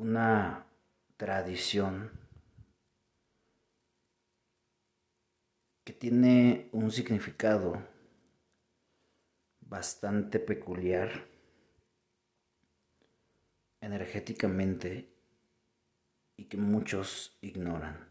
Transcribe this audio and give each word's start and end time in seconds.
una 0.00 0.66
tradición 1.18 2.10
que 5.84 5.92
tiene 5.92 6.70
un 6.72 6.90
significado 6.90 7.86
bastante 9.60 10.38
peculiar 10.38 11.28
energéticamente 13.82 15.14
y 16.34 16.46
que 16.46 16.56
muchos 16.56 17.36
ignoran. 17.42 18.10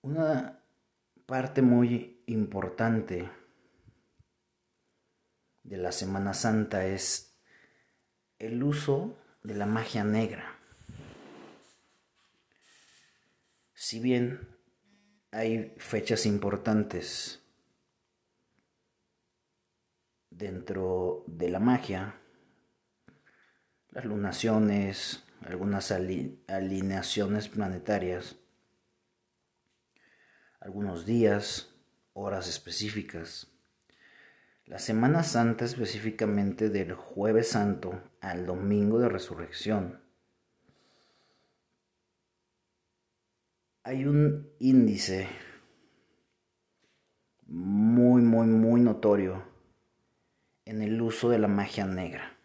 Una 0.00 0.64
parte 1.26 1.60
muy 1.60 2.22
importante 2.24 3.30
de 5.64 5.76
la 5.76 5.92
Semana 5.92 6.32
Santa 6.32 6.86
es 6.86 7.27
el 8.38 8.62
uso 8.62 9.16
de 9.42 9.54
la 9.54 9.66
magia 9.66 10.04
negra. 10.04 10.58
Si 13.74 14.00
bien 14.00 14.56
hay 15.30 15.74
fechas 15.78 16.26
importantes 16.26 17.42
dentro 20.30 21.24
de 21.26 21.50
la 21.50 21.58
magia, 21.58 22.14
las 23.90 24.04
lunaciones, 24.04 25.24
algunas 25.42 25.90
alineaciones 25.90 27.48
planetarias, 27.48 28.36
algunos 30.60 31.06
días, 31.06 31.74
horas 32.12 32.48
específicas. 32.48 33.46
La 34.68 34.78
Semana 34.78 35.22
Santa 35.22 35.64
específicamente 35.64 36.68
del 36.68 36.92
jueves 36.92 37.48
santo 37.48 38.02
al 38.20 38.44
domingo 38.44 38.98
de 38.98 39.08
resurrección. 39.08 40.02
Hay 43.82 44.04
un 44.04 44.52
índice 44.58 45.26
muy, 47.46 48.20
muy, 48.20 48.46
muy 48.46 48.82
notorio 48.82 49.42
en 50.66 50.82
el 50.82 51.00
uso 51.00 51.30
de 51.30 51.38
la 51.38 51.48
magia 51.48 51.86
negra. 51.86 52.36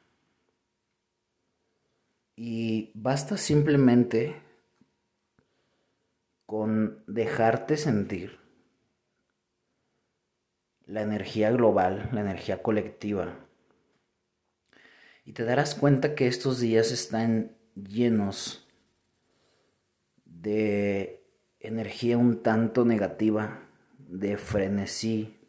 Y 2.38 2.94
basta 2.94 3.36
simplemente 3.36 4.42
con 6.46 7.04
dejarte 7.06 7.76
sentir 7.76 8.43
la 10.86 11.02
energía 11.02 11.52
global, 11.52 12.10
la 12.12 12.22
energía 12.22 12.62
colectiva. 12.62 13.38
Y 15.26 15.34
te 15.34 15.44
darás 15.44 15.76
cuenta 15.76 16.16
que 16.16 16.28
estos 16.28 16.60
días 16.60 16.92
están 16.92 17.56
llenos 17.76 18.68
de 20.26 21.24
energía 21.60 22.18
un 22.18 22.44
tanto 22.44 22.84
negativa, 22.84 23.70
de 23.98 24.38
frenesí, 24.38 25.40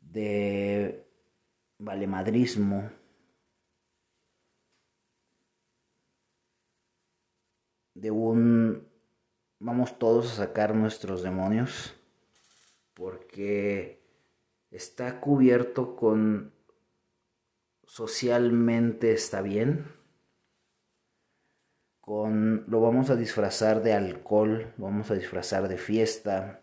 de 0.00 1.06
valemadrismo, 1.78 2.90
de 7.94 8.10
un 8.10 8.88
vamos 9.58 9.98
todos 9.98 10.32
a 10.32 10.46
sacar 10.46 10.74
nuestros 10.74 11.22
demonios 11.22 11.94
porque 12.96 14.02
está 14.70 15.20
cubierto 15.20 15.94
con 15.94 16.54
socialmente 17.84 19.12
está 19.12 19.42
bien 19.42 19.94
con 22.06 22.64
lo 22.68 22.80
vamos 22.80 23.10
a 23.10 23.16
disfrazar 23.16 23.82
de 23.82 23.92
alcohol, 23.92 24.72
lo 24.78 24.84
vamos 24.84 25.10
a 25.10 25.14
disfrazar 25.14 25.66
de 25.66 25.76
fiesta, 25.76 26.60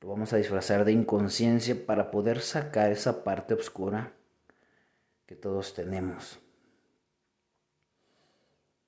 lo 0.00 0.08
vamos 0.08 0.32
a 0.32 0.36
disfrazar 0.36 0.84
de 0.84 0.92
inconsciencia 0.92 1.84
para 1.84 2.12
poder 2.12 2.40
sacar 2.40 2.92
esa 2.92 3.24
parte 3.24 3.54
oscura 3.54 4.12
que 5.26 5.34
todos 5.34 5.74
tenemos. 5.74 6.38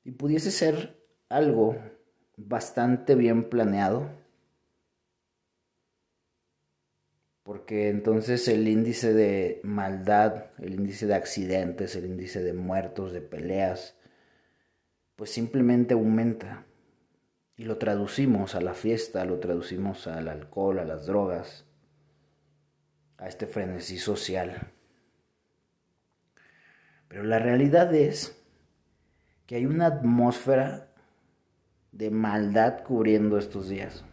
Y 0.05 0.13
pudiese 0.13 0.53
ser 0.53 0.97
algo 1.29 1.77
bastante 2.37 3.17
bien 3.17 3.49
planeado, 3.51 4.09
porque 7.49 7.89
entonces 7.89 8.47
el 8.47 8.69
índice 8.69 9.15
de 9.15 9.63
maldad, 9.65 10.51
el 10.59 10.75
índice 10.75 11.07
de 11.07 11.15
accidentes, 11.15 11.97
el 11.97 12.05
índice 12.05 12.43
de 12.43 12.53
muertos, 12.53 13.11
de 13.11 13.23
peleas, 13.23 13.97
pues 15.17 15.31
simplemente 15.31 15.95
aumenta. 15.95 16.67
Y 17.57 17.65
lo 17.65 17.79
traducimos 17.79 18.55
a 18.55 18.61
la 18.61 18.75
fiesta, 18.75 19.25
lo 19.25 19.39
traducimos 19.39 20.07
al 20.07 20.29
alcohol, 20.29 20.79
a 20.79 20.85
las 20.85 21.07
drogas, 21.07 21.65
a 23.17 23.29
este 23.29 23.47
frenesí 23.47 23.97
social. 23.97 24.71
Pero 27.09 27.23
la 27.23 27.39
realidad 27.39 27.95
es 27.95 28.39
que 29.47 29.55
hay 29.55 29.65
una 29.65 29.87
atmósfera 29.87 30.93
de 31.93 32.11
maldad 32.11 32.85
cubriendo 32.85 33.39
estos 33.39 33.71
días. 33.71 34.05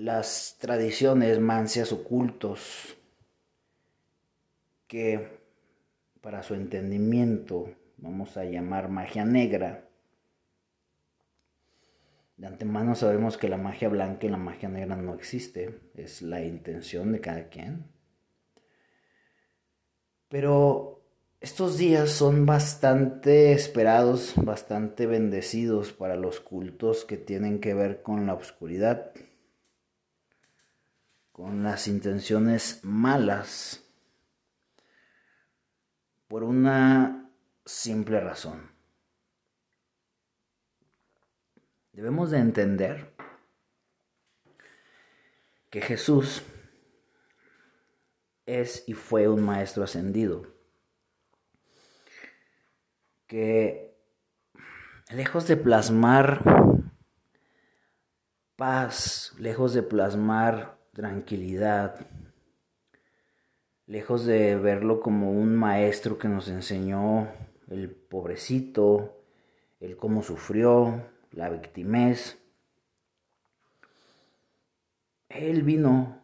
Las 0.00 0.58
tradiciones, 0.60 1.40
mancias 1.40 1.90
ocultos, 1.90 2.96
que 4.86 5.40
para 6.20 6.44
su 6.44 6.54
entendimiento 6.54 7.74
vamos 7.96 8.36
a 8.36 8.44
llamar 8.44 8.90
magia 8.90 9.24
negra. 9.24 9.88
De 12.36 12.46
antemano 12.46 12.94
sabemos 12.94 13.36
que 13.36 13.48
la 13.48 13.56
magia 13.56 13.88
blanca 13.88 14.24
y 14.24 14.28
la 14.28 14.36
magia 14.36 14.68
negra 14.68 14.94
no 14.94 15.16
existe, 15.16 15.80
es 15.96 16.22
la 16.22 16.42
intención 16.42 17.10
de 17.10 17.20
cada 17.20 17.48
quien. 17.48 17.84
Pero 20.28 21.02
estos 21.40 21.76
días 21.76 22.10
son 22.10 22.46
bastante 22.46 23.50
esperados, 23.50 24.34
bastante 24.36 25.06
bendecidos 25.06 25.92
para 25.92 26.14
los 26.14 26.38
cultos 26.38 27.04
que 27.04 27.16
tienen 27.16 27.58
que 27.58 27.74
ver 27.74 28.02
con 28.02 28.28
la 28.28 28.34
oscuridad, 28.34 29.10
con 31.38 31.62
las 31.62 31.86
intenciones 31.86 32.80
malas, 32.82 33.88
por 36.26 36.42
una 36.42 37.30
simple 37.64 38.18
razón. 38.18 38.72
Debemos 41.92 42.32
de 42.32 42.38
entender 42.38 43.14
que 45.70 45.80
Jesús 45.80 46.42
es 48.44 48.82
y 48.88 48.94
fue 48.94 49.28
un 49.28 49.44
maestro 49.44 49.84
ascendido, 49.84 50.44
que 53.28 53.96
lejos 55.10 55.46
de 55.46 55.56
plasmar 55.56 56.42
paz, 58.56 59.36
lejos 59.38 59.72
de 59.72 59.84
plasmar 59.84 60.77
tranquilidad, 60.98 61.94
lejos 63.86 64.26
de 64.26 64.56
verlo 64.56 64.98
como 64.98 65.30
un 65.30 65.54
maestro 65.54 66.18
que 66.18 66.26
nos 66.26 66.48
enseñó 66.48 67.28
el 67.68 67.88
pobrecito, 67.88 69.22
el 69.78 69.96
cómo 69.96 70.24
sufrió, 70.24 71.04
la 71.30 71.50
victimez, 71.50 72.42
él 75.28 75.62
vino 75.62 76.20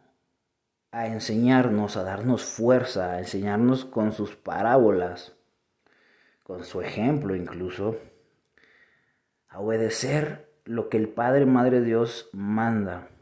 a 0.91 1.07
enseñarnos, 1.07 1.95
a 1.95 2.03
darnos 2.03 2.43
fuerza, 2.43 3.13
a 3.13 3.19
enseñarnos 3.19 3.85
con 3.85 4.11
sus 4.11 4.35
parábolas, 4.35 5.37
con 6.43 6.65
su 6.65 6.81
ejemplo 6.81 7.33
incluso, 7.33 7.97
a 9.47 9.61
obedecer 9.61 10.53
lo 10.65 10.89
que 10.89 10.97
el 10.97 11.07
Padre 11.07 11.45
Madre 11.45 11.79
Dios 11.79 12.29
manda, 12.33 13.14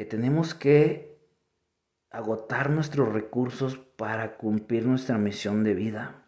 que 0.00 0.06
tenemos 0.06 0.54
que 0.54 1.20
agotar 2.10 2.70
nuestros 2.70 3.12
recursos 3.12 3.76
para 3.76 4.38
cumplir 4.38 4.86
nuestra 4.86 5.18
misión 5.18 5.62
de 5.62 5.74
vida. 5.74 6.24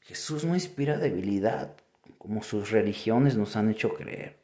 Jesús 0.00 0.44
no 0.44 0.56
inspira 0.56 0.98
debilidad, 0.98 1.76
como 2.18 2.42
sus 2.42 2.72
religiones 2.72 3.36
nos 3.36 3.54
han 3.54 3.70
hecho 3.70 3.94
creer. 3.94 4.40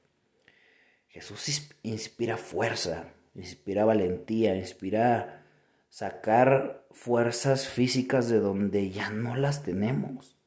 Jesús 1.08 1.72
inspira 1.82 2.36
fuerza, 2.36 3.08
inspira 3.34 3.84
valentía, 3.84 4.54
inspira 4.54 5.44
sacar 5.88 6.86
fuerzas 6.92 7.66
físicas 7.66 8.28
de 8.28 8.38
donde 8.38 8.90
ya 8.90 9.10
no 9.10 9.34
las 9.34 9.64
tenemos. 9.64 10.38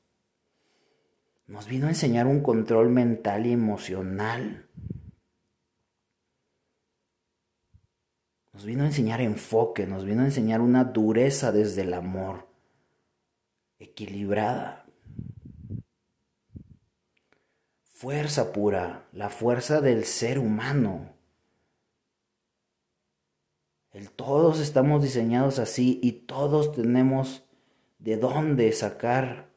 Nos 1.48 1.68
vino 1.68 1.88
a 1.88 1.90
enseñar 1.90 2.28
un 2.28 2.40
control 2.40 2.92
mental 2.92 3.46
y 3.46 3.52
emocional 3.52 4.70
Nos 8.60 8.66
vino 8.66 8.84
a 8.84 8.88
enseñar 8.88 9.22
enfoque, 9.22 9.88
nos 9.88 10.04
vino 10.04 10.22
a 10.22 10.26
enseñar 10.26 10.60
una 10.60 10.84
dureza 10.84 11.54
desde 11.54 11.84
el 11.84 11.94
amor, 11.94 12.46
equilibrada. 13.80 14.86
Fuerza 17.94 18.52
pura, 18.52 19.08
la 19.14 19.30
fuerza 19.30 19.80
del 19.80 20.04
ser 20.04 20.40
humano. 20.40 21.14
Todos 24.18 24.60
estamos 24.60 25.04
diseñados 25.04 25.58
así 25.58 25.98
y 26.04 26.12
todos 26.12 26.74
tenemos 26.74 27.46
de 27.98 28.18
dónde 28.18 28.74
sacar 28.74 29.54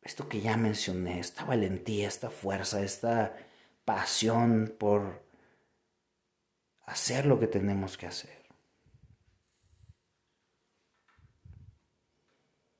esto 0.00 0.30
que 0.30 0.40
ya 0.40 0.56
mencioné, 0.56 1.20
esta 1.20 1.44
valentía, 1.44 2.08
esta 2.08 2.30
fuerza, 2.30 2.82
esta 2.82 3.36
pasión 3.84 4.74
por 4.78 5.28
hacer 6.90 7.24
lo 7.26 7.38
que 7.38 7.46
tenemos 7.46 7.96
que 7.96 8.06
hacer. 8.06 8.40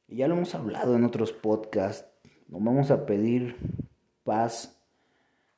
Y 0.09 0.17
ya 0.17 0.29
lo 0.29 0.35
hemos 0.35 0.55
hablado 0.55 0.97
en 0.97 1.05
otros 1.05 1.33
podcasts, 1.33 2.09
no 2.49 2.59
vamos 2.59 2.91
a 2.91 3.07
pedir 3.07 3.57
paz 4.25 4.77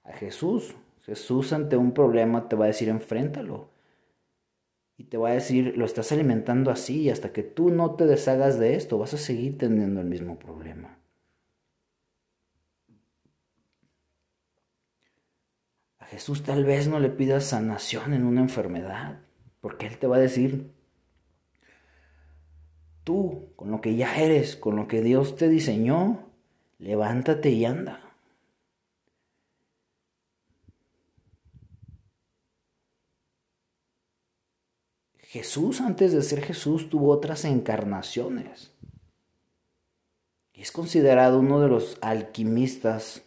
a 0.05 0.13
Jesús. 0.13 0.75
Jesús 1.01 1.53
ante 1.55 1.77
un 1.79 1.93
problema 1.93 2.49
te 2.49 2.57
va 2.57 2.67
a 2.67 2.69
decir 2.69 2.91
enfréntalo. 2.91 3.71
Y 4.99 5.05
te 5.05 5.17
va 5.17 5.31
a 5.31 5.35
decir, 5.35 5.77
lo 5.79 5.87
estás 5.87 6.13
alimentando 6.13 6.71
así 6.71 7.03
y 7.03 7.11
hasta 7.11 7.33
que 7.33 7.43
tú 7.43 7.71
no 7.71 7.95
te 7.97 8.05
deshagas 8.05 8.59
de 8.59 8.77
esto, 8.77 8.99
vas 8.99 9.15
a 9.15 9.19
seguir 9.19 9.57
teniendo 9.57 10.01
el 10.03 10.07
mismo 10.07 10.39
problema. 10.39 11.02
Jesús 16.13 16.43
tal 16.43 16.67
vez 16.67 16.89
no 16.89 17.01
le 17.01 17.09
pidas 17.09 17.47
sanación 17.47 18.13
en 18.13 18.27
una 18.27 18.43
enfermedad, 18.43 19.21
porque 19.63 19.87
Él 19.87 19.97
te 19.97 20.07
va 20.07 20.17
a 20.17 20.21
decir, 20.21 20.71
tú, 23.03 23.49
con 23.57 23.71
lo 23.71 23.81
que 23.81 23.97
ya 23.97 24.15
eres, 24.21 24.55
con 24.55 24.77
lo 24.77 24.89
que 24.89 25.01
Dios 25.01 25.37
te 25.37 25.49
diseñó, 25.49 26.29
levántate 26.79 27.49
y 27.49 27.65
anda. 27.65 28.15
Jesús 35.17 35.81
antes 35.81 36.13
de 36.13 36.21
ser 36.21 36.43
Jesús 36.43 36.91
tuvo 36.91 37.11
otras 37.11 37.47
encarnaciones. 37.47 38.71
Es 40.53 40.73
considerado 40.73 41.39
uno 41.39 41.59
de 41.63 41.69
los 41.69 41.97
alquimistas 42.03 43.23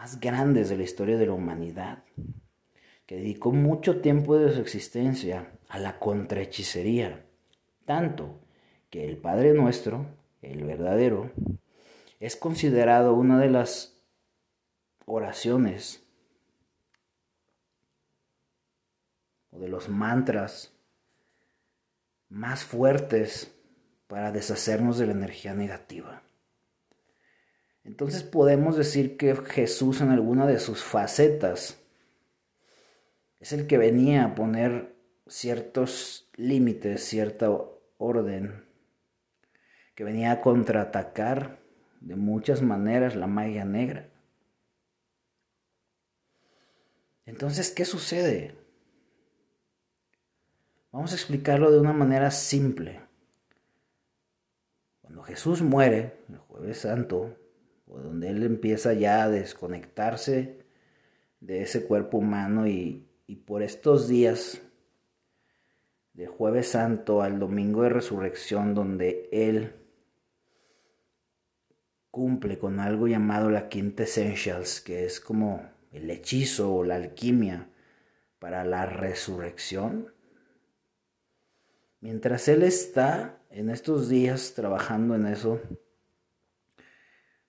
más 0.00 0.18
grandes 0.18 0.70
de 0.70 0.78
la 0.78 0.84
historia 0.84 1.18
de 1.18 1.26
la 1.26 1.34
humanidad, 1.34 2.04
que 3.04 3.16
dedicó 3.16 3.52
mucho 3.52 4.00
tiempo 4.00 4.38
de 4.38 4.50
su 4.50 4.58
existencia 4.62 5.52
a 5.68 5.78
la 5.78 5.98
contrahechicería, 5.98 7.26
tanto 7.84 8.40
que 8.88 9.04
el 9.04 9.18
Padre 9.18 9.52
Nuestro, 9.52 10.06
el 10.40 10.64
verdadero, 10.64 11.30
es 12.18 12.34
considerado 12.34 13.12
una 13.12 13.38
de 13.38 13.50
las 13.50 14.00
oraciones 15.04 16.02
o 19.50 19.58
de 19.58 19.68
los 19.68 19.90
mantras 19.90 20.72
más 22.30 22.64
fuertes 22.64 23.54
para 24.06 24.32
deshacernos 24.32 24.96
de 24.96 25.08
la 25.08 25.12
energía 25.12 25.52
negativa. 25.52 26.22
Entonces 27.84 28.22
podemos 28.22 28.76
decir 28.76 29.16
que 29.16 29.34
Jesús 29.34 30.00
en 30.00 30.10
alguna 30.10 30.46
de 30.46 30.58
sus 30.58 30.82
facetas 30.82 31.78
es 33.38 33.52
el 33.52 33.66
que 33.66 33.78
venía 33.78 34.24
a 34.24 34.34
poner 34.34 34.94
ciertos 35.26 36.28
límites, 36.36 37.04
cierta 37.04 37.50
orden, 37.96 38.64
que 39.94 40.04
venía 40.04 40.32
a 40.32 40.40
contraatacar 40.40 41.60
de 42.00 42.16
muchas 42.16 42.62
maneras 42.62 43.16
la 43.16 43.26
magia 43.26 43.64
negra. 43.64 44.10
Entonces, 47.24 47.70
¿qué 47.70 47.84
sucede? 47.84 48.56
Vamos 50.92 51.12
a 51.12 51.14
explicarlo 51.14 51.70
de 51.70 51.78
una 51.78 51.92
manera 51.92 52.30
simple. 52.30 53.00
Cuando 55.00 55.22
Jesús 55.22 55.62
muere, 55.62 56.18
el 56.28 56.38
jueves 56.38 56.78
santo, 56.78 57.36
o 57.90 57.98
donde 57.98 58.30
él 58.30 58.42
empieza 58.44 58.92
ya 58.94 59.24
a 59.24 59.28
desconectarse 59.28 60.64
de 61.40 61.62
ese 61.62 61.84
cuerpo 61.84 62.18
humano 62.18 62.66
y, 62.66 63.08
y 63.26 63.36
por 63.36 63.62
estos 63.62 64.08
días 64.08 64.62
de 66.12 66.26
jueves 66.26 66.68
santo 66.68 67.22
al 67.22 67.38
domingo 67.38 67.82
de 67.82 67.88
resurrección 67.88 68.74
donde 68.74 69.28
él 69.32 69.74
cumple 72.10 72.58
con 72.58 72.80
algo 72.80 73.06
llamado 73.06 73.50
la 73.50 73.68
quinta 73.68 74.02
essentials, 74.02 74.80
que 74.80 75.04
es 75.04 75.20
como 75.20 75.68
el 75.92 76.10
hechizo 76.10 76.74
o 76.74 76.84
la 76.84 76.96
alquimia 76.96 77.68
para 78.38 78.64
la 78.64 78.86
resurrección. 78.86 80.12
Mientras 82.00 82.48
él 82.48 82.62
está 82.62 83.40
en 83.50 83.70
estos 83.70 84.08
días 84.08 84.54
trabajando 84.54 85.14
en 85.14 85.26
eso, 85.26 85.60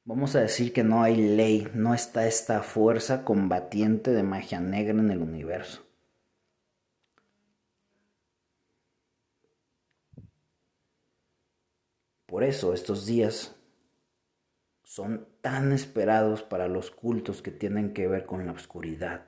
Vamos 0.04 0.36
a 0.36 0.42
decir 0.42 0.74
que 0.74 0.84
no 0.84 1.04
hay 1.04 1.16
ley, 1.16 1.68
no 1.76 1.94
está 1.94 2.26
esta 2.26 2.64
fuerza 2.64 3.24
combatiente 3.24 4.12
de 4.12 4.24
magia 4.24 4.60
negra 4.60 5.00
en 5.00 5.12
el 5.12 5.22
universo. 5.22 5.86
Por 12.26 12.44
eso 12.44 12.74
estos 12.74 13.06
días 13.06 13.56
son 14.84 15.28
tan 15.42 15.72
esperados 15.72 16.42
para 16.42 16.68
los 16.68 16.90
cultos 16.90 17.44
que 17.44 17.52
tienen 17.52 17.94
que 17.94 18.08
ver 18.08 18.26
con 18.26 18.46
la 18.48 18.54
oscuridad. 18.54 19.28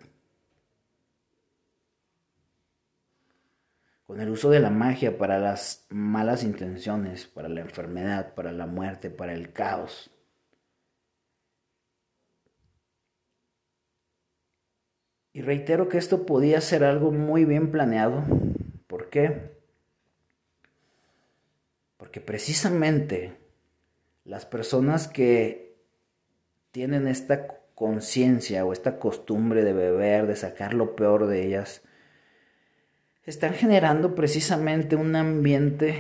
Con 4.06 4.22
el 4.22 4.30
uso 4.30 4.50
de 4.50 4.60
la 4.60 4.72
magia 4.72 5.18
para 5.20 5.38
las 5.38 5.86
malas 5.90 6.44
intenciones, 6.44 7.28
para 7.28 7.48
la 7.48 7.62
enfermedad, 7.62 8.34
para 8.34 8.52
la 8.52 8.66
muerte, 8.66 9.12
para 9.12 9.34
el 9.34 9.54
caos. 9.54 10.13
Y 15.34 15.42
reitero 15.42 15.90
que 15.90 15.98
esto 15.98 16.28
podía 16.28 16.62
ser 16.62 16.84
algo 16.84 17.12
muy 17.12 17.44
bien 17.44 17.72
planeado. 17.72 18.24
¿Por 18.86 19.10
qué? 19.10 19.52
Porque 21.98 22.22
precisamente 22.22 23.34
las 24.26 24.46
personas 24.46 25.08
que 25.08 25.76
tienen 26.72 27.08
esta 27.08 27.48
conciencia 27.74 28.64
o 28.64 28.74
esta 28.74 29.00
costumbre 29.00 29.64
de 29.64 29.74
beber, 29.74 30.28
de 30.28 30.36
sacar 30.36 30.76
lo 30.76 30.96
peor 30.96 31.26
de 31.26 31.44
ellas, 31.48 31.82
están 33.26 33.54
generando 33.54 34.14
precisamente 34.14 34.96
un 34.96 35.16
ambiente 35.16 35.98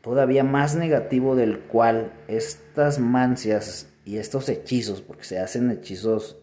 todavía 0.00 0.42
más 0.42 0.74
negativo 0.74 1.36
del 1.36 1.60
cual 1.60 2.12
estas 2.26 2.98
mancias 2.98 3.88
y 4.04 4.16
estos 4.16 4.48
hechizos, 4.48 5.00
porque 5.00 5.24
se 5.24 5.38
hacen 5.38 5.70
hechizos 5.70 6.38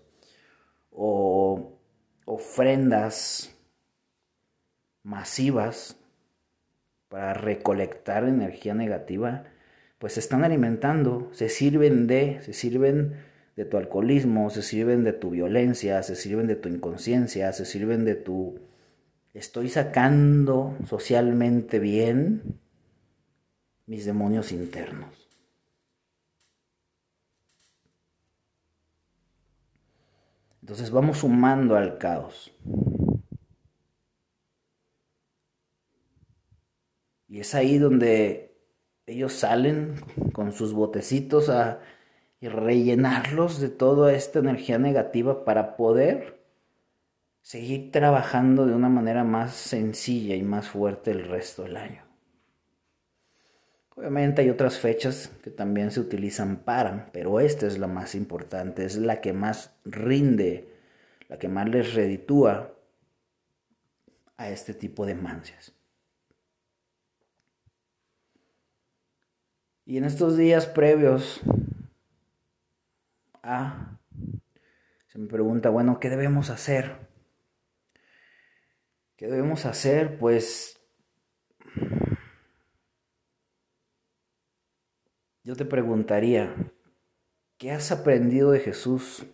o 0.91 1.80
ofrendas 2.25 3.55
masivas 5.03 5.97
para 7.09 7.33
recolectar 7.33 8.23
energía 8.23 8.73
negativa, 8.73 9.43
pues 9.99 10.13
se 10.13 10.19
están 10.19 10.43
alimentando, 10.43 11.29
se 11.33 11.49
sirven 11.49 12.07
de, 12.07 12.39
se 12.41 12.53
sirven 12.53 13.15
de 13.55 13.65
tu 13.65 13.77
alcoholismo, 13.77 14.49
se 14.49 14.61
sirven 14.61 15.03
de 15.03 15.13
tu 15.13 15.31
violencia, 15.31 16.01
se 16.03 16.15
sirven 16.15 16.47
de 16.47 16.55
tu 16.55 16.69
inconsciencia, 16.69 17.51
se 17.53 17.65
sirven 17.65 18.05
de 18.05 18.15
tu 18.15 18.59
estoy 19.33 19.69
sacando 19.69 20.77
socialmente 20.87 21.79
bien 21.79 22.59
mis 23.85 24.05
demonios 24.05 24.51
internos. 24.51 25.20
Entonces 30.71 30.91
vamos 30.91 31.17
sumando 31.17 31.75
al 31.75 31.97
caos. 31.97 32.49
Y 37.27 37.41
es 37.41 37.53
ahí 37.55 37.77
donde 37.77 38.55
ellos 39.05 39.33
salen 39.33 39.95
con 40.31 40.53
sus 40.53 40.71
botecitos 40.71 41.49
a 41.49 41.81
rellenarlos 42.39 43.59
de 43.59 43.67
toda 43.67 44.13
esta 44.13 44.39
energía 44.39 44.77
negativa 44.77 45.43
para 45.43 45.75
poder 45.75 46.41
seguir 47.41 47.91
trabajando 47.91 48.65
de 48.65 48.73
una 48.73 48.87
manera 48.87 49.25
más 49.25 49.53
sencilla 49.53 50.35
y 50.35 50.41
más 50.41 50.69
fuerte 50.69 51.11
el 51.11 51.27
resto 51.27 51.63
del 51.63 51.75
año. 51.75 52.11
Obviamente 54.01 54.41
hay 54.41 54.50
otras 54.50 54.79
fechas 54.79 55.27
que 55.43 55.51
también 55.51 55.91
se 55.91 56.00
utilizan 56.00 56.63
para, 56.63 57.12
pero 57.12 57.39
esta 57.39 57.67
es 57.67 57.77
la 57.77 57.86
más 57.86 58.15
importante, 58.15 58.84
es 58.84 58.98
la 58.98 59.22
que 59.22 59.31
más 59.31 59.75
rinde, 59.86 60.67
la 61.29 61.38
que 61.38 61.48
más 61.48 61.70
les 61.70 61.93
reditúa 61.93 62.74
a 64.38 64.50
este 64.50 64.74
tipo 64.74 65.05
de 65.05 65.13
mancias. 65.13 65.75
Y 69.86 69.98
en 69.98 70.05
estos 70.05 70.36
días 70.36 70.65
previos 70.65 71.39
a, 73.43 74.00
se 75.10 75.20
me 75.20 75.27
pregunta, 75.27 75.70
bueno, 75.70 76.00
¿qué 76.00 76.10
debemos 76.10 76.50
hacer? 76.50 76.96
¿Qué 79.15 79.27
debemos 79.27 79.67
hacer? 79.67 80.17
Pues 80.17 80.80
yo 85.43 85.55
te 85.55 85.65
preguntaría, 85.65 86.53
¿qué 87.57 87.71
has 87.71 87.91
aprendido 87.91 88.51
de 88.51 88.60
Jesús? 88.60 89.25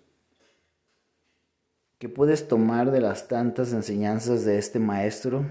¿Qué 1.98 2.08
puedes 2.10 2.48
tomar 2.48 2.92
de 2.92 3.02
las 3.02 3.28
tantas 3.28 3.74
enseñanzas 3.74 4.46
de 4.46 4.58
este 4.58 4.80
maestro? 4.80 5.46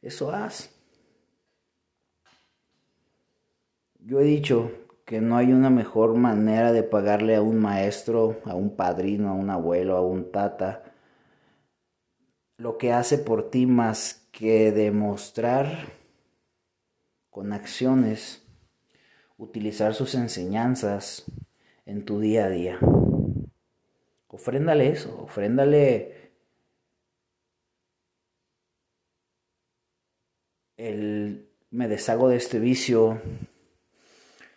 Eso 0.00 0.30
haz. 0.30 0.70
Yo 3.98 4.20
he 4.20 4.24
dicho 4.24 4.70
que 5.04 5.20
no 5.20 5.36
hay 5.36 5.52
una 5.52 5.70
mejor 5.70 6.14
manera 6.14 6.72
de 6.72 6.82
pagarle 6.82 7.34
a 7.34 7.42
un 7.42 7.58
maestro, 7.58 8.40
a 8.44 8.54
un 8.54 8.76
padrino, 8.76 9.30
a 9.30 9.32
un 9.32 9.50
abuelo, 9.50 9.96
a 9.96 10.02
un 10.02 10.30
tata, 10.30 10.84
lo 12.56 12.78
que 12.78 12.92
hace 12.92 13.18
por 13.18 13.50
ti 13.50 13.66
más 13.66 14.28
que 14.30 14.70
demostrar 14.70 15.88
con 17.30 17.52
acciones 17.52 18.41
utilizar 19.42 19.94
sus 19.94 20.14
enseñanzas 20.14 21.24
en 21.84 22.04
tu 22.04 22.20
día 22.20 22.46
a 22.46 22.48
día. 22.48 22.78
Ofréndale 24.28 24.88
eso, 24.88 25.20
ofréndale 25.20 26.30
el 30.76 31.48
me 31.70 31.88
deshago 31.88 32.28
de 32.28 32.36
este 32.36 32.58
vicio, 32.58 33.20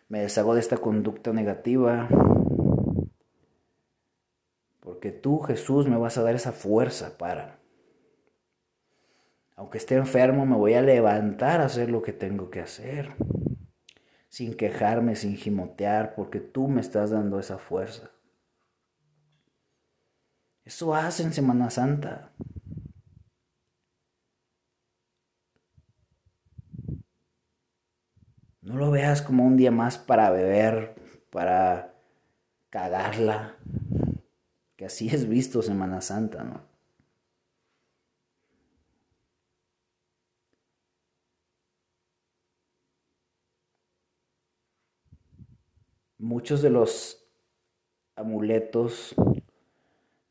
me 0.07 0.19
deshago 0.19 0.53
de 0.53 0.59
esta 0.59 0.77
conducta 0.77 1.33
negativa, 1.33 2.07
porque 4.81 5.11
tú 5.11 5.39
Jesús 5.39 5.87
me 5.87 5.97
vas 5.97 6.17
a 6.17 6.23
dar 6.23 6.35
esa 6.35 6.51
fuerza 6.51 7.17
para, 7.17 7.59
aunque 9.55 9.77
esté 9.77 9.95
enfermo, 9.95 10.45
me 10.45 10.55
voy 10.55 10.73
a 10.73 10.81
levantar 10.81 11.61
a 11.61 11.65
hacer 11.65 11.89
lo 11.89 12.01
que 12.01 12.13
tengo 12.13 12.49
que 12.49 12.59
hacer 12.59 13.15
sin 14.35 14.53
quejarme, 14.53 15.15
sin 15.15 15.37
gimotear, 15.37 16.13
porque 16.13 16.41
tú 16.41 16.67
me 16.67 16.81
estás 16.81 17.11
dando 17.11 17.39
esa 17.39 17.57
fuerza. 17.57 18.11
Eso 20.65 20.93
hace 20.93 21.23
en 21.23 21.31
Semana 21.31 21.69
Santa. 21.69 22.33
No 28.61 28.75
lo 28.75 28.91
veas 28.91 29.21
como 29.21 29.45
un 29.45 29.55
día 29.55 29.71
más 29.71 29.97
para 29.97 30.29
beber, 30.31 30.95
para 31.31 31.95
cagarla, 32.69 33.55
que 34.75 34.87
así 34.87 35.07
es 35.07 35.29
visto 35.29 35.61
Semana 35.61 36.01
Santa, 36.01 36.43
¿no? 36.43 36.74
Muchos 46.25 46.63
de 46.63 46.71
los 46.71 47.23
amuletos, 48.15 49.13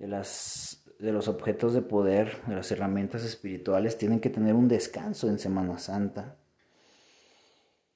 de, 0.00 0.08
las, 0.08 0.82
de 0.98 1.12
los 1.12 1.28
objetos 1.28 1.72
de 1.72 1.82
poder, 1.82 2.42
de 2.46 2.56
las 2.56 2.72
herramientas 2.72 3.22
espirituales, 3.22 3.96
tienen 3.96 4.18
que 4.18 4.28
tener 4.28 4.54
un 4.54 4.66
descanso 4.66 5.28
en 5.28 5.38
Semana 5.38 5.78
Santa. 5.78 6.36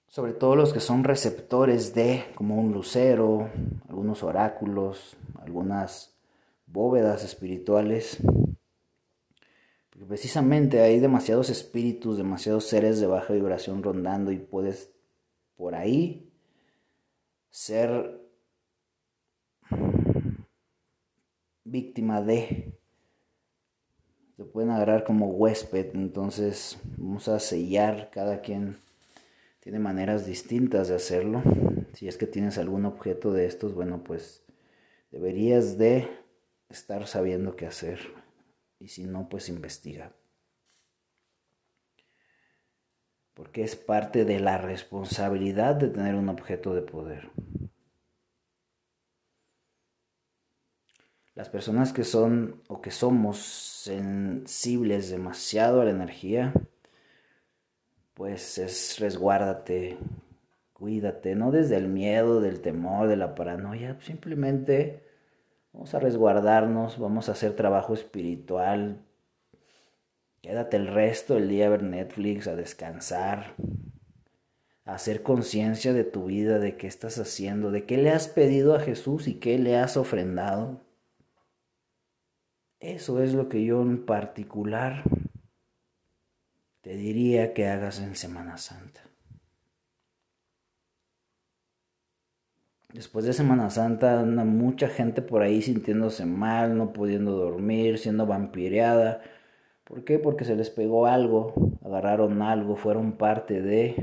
Sobre 0.06 0.32
todo 0.32 0.54
los 0.54 0.72
que 0.72 0.78
son 0.80 1.02
receptores 1.02 1.92
de, 1.92 2.24
como 2.36 2.60
un 2.60 2.72
lucero, 2.72 3.50
algunos 3.88 4.22
oráculos, 4.22 5.16
algunas 5.42 6.14
bóvedas 6.66 7.24
espirituales. 7.24 8.18
Porque 9.90 10.06
precisamente 10.06 10.80
hay 10.80 11.00
demasiados 11.00 11.50
espíritus, 11.50 12.16
demasiados 12.16 12.64
seres 12.64 13.00
de 13.00 13.08
baja 13.08 13.32
vibración 13.34 13.82
rondando 13.82 14.30
y 14.30 14.38
puedes 14.38 14.90
por 15.56 15.74
ahí 15.74 16.27
ser 17.50 18.20
víctima 21.64 22.22
de. 22.22 22.74
Se 24.36 24.44
pueden 24.44 24.70
agarrar 24.70 25.04
como 25.04 25.30
huésped, 25.30 25.94
entonces 25.94 26.78
vamos 26.96 27.28
a 27.28 27.40
sellar, 27.40 28.10
cada 28.12 28.40
quien 28.40 28.78
tiene 29.60 29.80
maneras 29.80 30.26
distintas 30.26 30.88
de 30.88 30.94
hacerlo. 30.94 31.42
Si 31.94 32.06
es 32.06 32.16
que 32.16 32.26
tienes 32.26 32.56
algún 32.58 32.84
objeto 32.84 33.32
de 33.32 33.46
estos, 33.46 33.74
bueno, 33.74 34.04
pues 34.04 34.44
deberías 35.10 35.76
de 35.76 36.08
estar 36.68 37.06
sabiendo 37.06 37.56
qué 37.56 37.66
hacer. 37.66 37.98
Y 38.78 38.88
si 38.88 39.04
no, 39.04 39.28
pues 39.28 39.48
investiga. 39.48 40.14
Porque 43.38 43.62
es 43.62 43.76
parte 43.76 44.24
de 44.24 44.40
la 44.40 44.58
responsabilidad 44.58 45.76
de 45.76 45.86
tener 45.86 46.16
un 46.16 46.28
objeto 46.28 46.74
de 46.74 46.82
poder. 46.82 47.30
Las 51.36 51.48
personas 51.48 51.92
que 51.92 52.02
son 52.02 52.60
o 52.66 52.80
que 52.80 52.90
somos 52.90 53.38
sensibles 53.38 55.08
demasiado 55.08 55.80
a 55.80 55.84
la 55.84 55.92
energía, 55.92 56.52
pues 58.14 58.58
es 58.58 58.98
resguárdate, 58.98 59.98
cuídate, 60.72 61.36
no 61.36 61.52
desde 61.52 61.76
el 61.76 61.86
miedo, 61.86 62.40
del 62.40 62.60
temor, 62.60 63.06
de 63.06 63.16
la 63.16 63.36
paranoia, 63.36 64.00
simplemente 64.00 65.04
vamos 65.72 65.94
a 65.94 66.00
resguardarnos, 66.00 66.98
vamos 66.98 67.28
a 67.28 67.32
hacer 67.32 67.54
trabajo 67.54 67.94
espiritual, 67.94 69.06
Quédate 70.40 70.76
el 70.76 70.86
resto 70.86 71.34
del 71.34 71.48
día 71.48 71.66
a 71.66 71.70
ver 71.70 71.82
Netflix, 71.82 72.46
a 72.46 72.54
descansar, 72.54 73.54
a 74.84 74.94
hacer 74.94 75.22
conciencia 75.22 75.92
de 75.92 76.04
tu 76.04 76.26
vida, 76.26 76.58
de 76.58 76.76
qué 76.76 76.86
estás 76.86 77.18
haciendo, 77.18 77.70
de 77.70 77.84
qué 77.84 77.96
le 77.98 78.10
has 78.10 78.28
pedido 78.28 78.74
a 78.74 78.80
Jesús 78.80 79.26
y 79.26 79.34
qué 79.34 79.58
le 79.58 79.76
has 79.76 79.96
ofrendado. 79.96 80.80
Eso 82.80 83.22
es 83.22 83.34
lo 83.34 83.48
que 83.48 83.64
yo 83.64 83.82
en 83.82 84.06
particular 84.06 85.02
te 86.80 86.94
diría 86.94 87.52
que 87.52 87.66
hagas 87.66 88.00
en 88.00 88.14
Semana 88.14 88.56
Santa. 88.56 89.02
Después 92.92 93.24
de 93.26 93.32
Semana 93.32 93.68
Santa 93.68 94.20
anda 94.20 94.44
mucha 94.44 94.88
gente 94.88 95.20
por 95.20 95.42
ahí 95.42 95.60
sintiéndose 95.60 96.24
mal, 96.24 96.78
no 96.78 96.92
pudiendo 96.92 97.32
dormir, 97.32 97.98
siendo 97.98 98.24
vampireada 98.24 99.20
¿Por 99.88 100.04
qué? 100.04 100.18
Porque 100.18 100.44
se 100.44 100.54
les 100.54 100.68
pegó 100.68 101.06
algo, 101.06 101.54
agarraron 101.82 102.42
algo, 102.42 102.76
fueron 102.76 103.16
parte 103.16 103.62
de... 103.62 103.96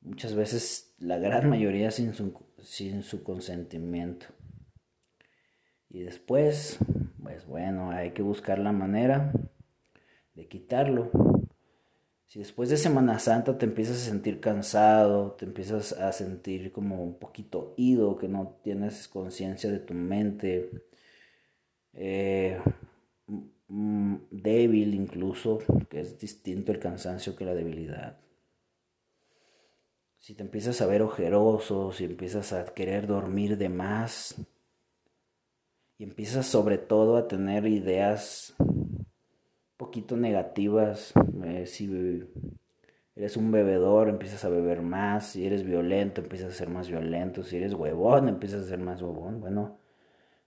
Muchas 0.00 0.36
veces 0.36 0.94
la 0.98 1.18
gran 1.18 1.50
mayoría 1.50 1.90
sin 1.90 2.14
su, 2.14 2.32
sin 2.58 3.02
su 3.02 3.24
consentimiento. 3.24 4.26
Y 5.88 6.02
después, 6.02 6.78
pues 7.20 7.44
bueno, 7.46 7.90
hay 7.90 8.12
que 8.12 8.22
buscar 8.22 8.60
la 8.60 8.70
manera 8.70 9.32
de 10.34 10.46
quitarlo. 10.46 11.10
Si 12.26 12.38
después 12.38 12.70
de 12.70 12.76
Semana 12.76 13.18
Santa 13.18 13.58
te 13.58 13.66
empiezas 13.66 13.96
a 13.96 14.08
sentir 14.08 14.38
cansado, 14.38 15.32
te 15.32 15.46
empiezas 15.46 15.94
a 15.94 16.12
sentir 16.12 16.70
como 16.70 17.02
un 17.02 17.18
poquito 17.18 17.74
ido, 17.76 18.16
que 18.18 18.28
no 18.28 18.56
tienes 18.62 19.08
conciencia 19.08 19.68
de 19.68 19.80
tu 19.80 19.94
mente, 19.94 20.70
eh, 21.92 22.60
Mm, 23.72 24.16
débil 24.32 24.94
incluso, 24.94 25.58
que 25.88 26.00
es 26.00 26.18
distinto 26.18 26.72
el 26.72 26.80
cansancio 26.80 27.36
que 27.36 27.44
la 27.44 27.54
debilidad. 27.54 28.18
Si 30.18 30.34
te 30.34 30.42
empiezas 30.42 30.80
a 30.80 30.86
ver 30.86 31.02
ojeroso, 31.02 31.92
si 31.92 32.04
empiezas 32.04 32.52
a 32.52 32.64
querer 32.64 33.06
dormir 33.06 33.56
de 33.58 33.68
más, 33.68 34.34
y 35.98 36.02
empiezas 36.02 36.46
sobre 36.46 36.78
todo 36.78 37.16
a 37.16 37.28
tener 37.28 37.64
ideas 37.66 38.56
poquito 39.76 40.16
negativas, 40.16 41.12
eh, 41.44 41.64
si 41.66 42.24
eres 43.14 43.36
un 43.36 43.52
bebedor, 43.52 44.08
empiezas 44.08 44.44
a 44.44 44.48
beber 44.48 44.82
más, 44.82 45.26
si 45.28 45.46
eres 45.46 45.62
violento, 45.62 46.20
empiezas 46.22 46.54
a 46.54 46.56
ser 46.56 46.70
más 46.70 46.88
violento, 46.88 47.44
si 47.44 47.56
eres 47.58 47.74
huevón, 47.74 48.28
empiezas 48.28 48.64
a 48.64 48.68
ser 48.68 48.80
más 48.80 49.00
huevón. 49.00 49.40
Bueno, 49.40 49.78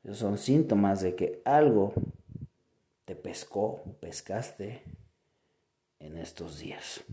esos 0.04 0.18
son 0.18 0.38
síntomas 0.38 1.02
de 1.02 1.16
que 1.16 1.42
algo 1.46 1.94
pescó, 3.16 3.84
pescaste 4.00 4.84
en 6.00 6.18
estos 6.18 6.60
días. 6.60 7.04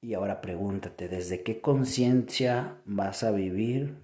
Y 0.00 0.14
ahora 0.14 0.40
pregúntate, 0.40 1.08
¿desde 1.08 1.42
qué 1.42 1.60
conciencia 1.60 2.80
vas 2.84 3.22
a 3.22 3.30
vivir 3.30 3.96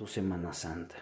tu 0.00 0.06
Semana 0.06 0.54
Santa. 0.54 0.94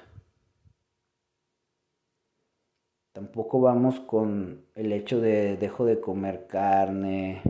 Tampoco 3.13 3.61
vamos 3.61 4.01
con 4.01 4.65
el 4.75 4.91
hecho 4.91 5.21
de 5.21 5.57
dejo 5.57 5.85
de 5.85 6.01
comer 6.01 6.49
carne, 6.49 7.41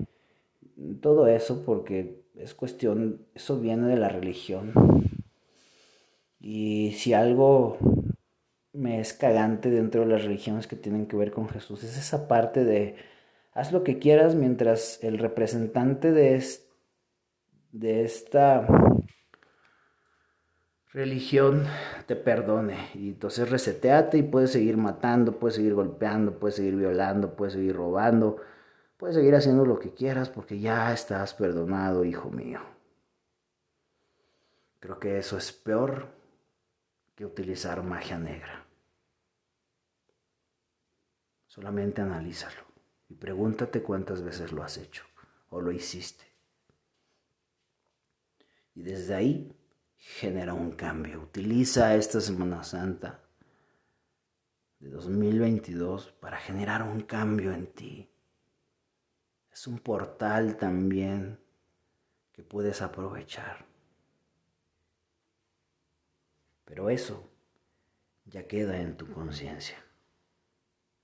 todo 1.01 1.27
eso 1.27 1.65
porque 1.65 2.21
es 2.35 2.53
cuestión, 2.53 3.25
eso 3.35 3.59
viene 3.59 3.87
de 3.87 3.97
la 3.97 4.11
religión. 4.11 4.75
Y 6.41 6.93
si 6.93 7.15
algo 7.15 7.79
me 8.73 9.01
es 9.01 9.13
cagante 9.13 9.71
dentro 9.71 10.03
de 10.03 10.07
las 10.07 10.25
religiones 10.25 10.67
que 10.67 10.77
tienen 10.77 11.07
que 11.07 11.17
ver 11.17 11.33
con 11.33 11.49
Jesús, 11.49 11.83
es 11.83 11.99
esa 11.99 12.29
parte 12.29 12.65
de 12.65 12.97
haz 13.53 13.73
lo 13.73 13.83
que 13.83 13.99
quieras 13.99 14.35
mientras 14.35 15.03
el 15.03 15.19
representante 15.19 16.13
de, 16.13 16.45
de 17.73 18.05
esta 18.05 18.67
religión 20.93 21.65
te 22.07 22.15
perdone. 22.15 22.91
Y 22.95 23.09
entonces 23.09 23.51
reseteate 23.51 24.19
y 24.19 24.23
puedes 24.23 24.53
seguir 24.53 24.77
matando, 24.77 25.39
puedes 25.39 25.57
seguir 25.57 25.75
golpeando, 25.75 26.39
puedes 26.39 26.57
seguir 26.57 26.77
violando, 26.77 27.35
puedes 27.35 27.55
seguir 27.55 27.75
robando, 27.75 28.37
puedes 28.97 29.17
seguir 29.17 29.35
haciendo 29.35 29.67
lo 29.67 29.79
que 29.81 29.93
quieras 29.93 30.31
porque 30.31 30.61
ya 30.61 30.93
estás 30.93 31.35
perdonado, 31.35 32.05
hijo 32.05 32.31
mío. 32.31 32.61
Creo 34.79 35.01
que 35.01 35.19
eso 35.19 35.37
es 35.37 35.51
peor 35.51 36.18
que 37.19 37.27
utilizar 37.27 37.83
magia 37.83 38.17
negra. 38.17 38.65
Solamente 41.49 42.01
analízalo 42.01 42.63
y 43.09 43.17
pregúntate 43.17 43.83
cuántas 43.83 44.23
veces 44.23 44.53
lo 44.53 44.63
has 44.63 44.79
hecho 44.79 45.03
o 45.51 45.61
lo 45.61 45.73
hiciste. 45.73 46.25
Y 48.77 48.83
desde 48.83 49.17
ahí 49.17 49.53
genera 49.97 50.55
un 50.55 50.71
cambio. 50.71 51.21
Utiliza 51.21 51.97
esta 51.97 52.21
Semana 52.21 52.63
Santa 52.63 53.21
de 54.79 54.89
2022 54.89 56.13
para 56.21 56.37
generar 56.37 56.85
un 56.85 57.01
cambio 57.01 57.53
en 57.53 57.67
ti. 57.67 58.09
Es 59.51 59.67
un 59.67 59.81
portal 59.81 60.57
también 60.57 61.41
que 62.31 62.45
puedes 62.45 62.81
aprovechar. 62.81 63.68
Pero 66.69 66.91
eso 66.91 67.27
ya 68.27 68.47
queda 68.47 68.79
en 68.79 68.99
tu 68.99 69.11
conciencia. 69.11 69.83